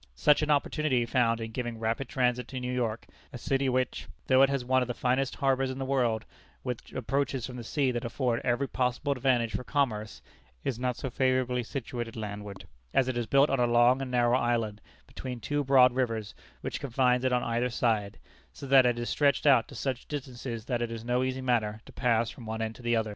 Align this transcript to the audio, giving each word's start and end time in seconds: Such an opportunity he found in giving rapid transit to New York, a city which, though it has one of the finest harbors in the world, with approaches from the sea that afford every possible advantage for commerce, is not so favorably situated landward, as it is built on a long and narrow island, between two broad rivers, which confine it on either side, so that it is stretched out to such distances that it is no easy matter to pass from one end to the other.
Such 0.15 0.41
an 0.41 0.49
opportunity 0.49 1.01
he 1.01 1.05
found 1.05 1.39
in 1.39 1.51
giving 1.51 1.77
rapid 1.77 2.09
transit 2.09 2.47
to 2.47 2.59
New 2.59 2.73
York, 2.73 3.05
a 3.31 3.37
city 3.37 3.69
which, 3.69 4.07
though 4.25 4.41
it 4.41 4.49
has 4.49 4.65
one 4.65 4.81
of 4.81 4.87
the 4.87 4.95
finest 4.95 5.35
harbors 5.35 5.69
in 5.69 5.77
the 5.77 5.85
world, 5.85 6.25
with 6.63 6.91
approaches 6.95 7.45
from 7.45 7.55
the 7.55 7.63
sea 7.63 7.91
that 7.91 8.03
afford 8.03 8.41
every 8.43 8.67
possible 8.67 9.11
advantage 9.11 9.53
for 9.53 9.63
commerce, 9.63 10.23
is 10.63 10.79
not 10.79 10.95
so 10.97 11.11
favorably 11.11 11.61
situated 11.61 12.15
landward, 12.15 12.65
as 12.95 13.07
it 13.07 13.15
is 13.15 13.27
built 13.27 13.51
on 13.51 13.59
a 13.59 13.67
long 13.67 14.01
and 14.01 14.09
narrow 14.09 14.39
island, 14.39 14.81
between 15.05 15.39
two 15.39 15.63
broad 15.63 15.93
rivers, 15.93 16.33
which 16.61 16.79
confine 16.79 17.23
it 17.23 17.31
on 17.31 17.43
either 17.43 17.69
side, 17.69 18.17
so 18.51 18.65
that 18.65 18.87
it 18.87 18.97
is 18.97 19.07
stretched 19.07 19.45
out 19.45 19.67
to 19.67 19.75
such 19.75 20.07
distances 20.07 20.65
that 20.65 20.81
it 20.81 20.89
is 20.91 21.05
no 21.05 21.21
easy 21.23 21.41
matter 21.41 21.79
to 21.85 21.91
pass 21.93 22.27
from 22.31 22.47
one 22.47 22.59
end 22.59 22.73
to 22.73 22.81
the 22.81 22.95
other. 22.95 23.09